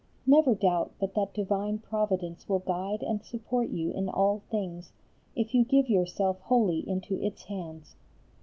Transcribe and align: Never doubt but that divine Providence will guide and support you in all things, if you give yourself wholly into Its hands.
Never 0.25 0.55
doubt 0.55 0.93
but 0.99 1.13
that 1.13 1.31
divine 1.31 1.77
Providence 1.77 2.49
will 2.49 2.57
guide 2.57 3.03
and 3.03 3.23
support 3.23 3.69
you 3.69 3.91
in 3.91 4.09
all 4.09 4.41
things, 4.49 4.93
if 5.35 5.53
you 5.53 5.63
give 5.63 5.91
yourself 5.91 6.39
wholly 6.39 6.79
into 6.89 7.21
Its 7.23 7.43
hands. 7.43 7.95